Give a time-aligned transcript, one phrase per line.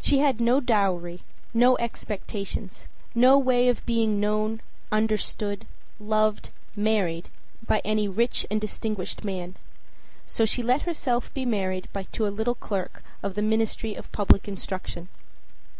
[0.00, 4.60] She had no dowry, no expectations, no way of being known,
[4.92, 5.66] understood,
[5.98, 7.28] loved, married
[7.66, 9.56] by any rich and distinguished man;
[10.24, 14.46] so she let herself be married to a little clerk of the Ministry of Public
[14.46, 15.08] Instruction.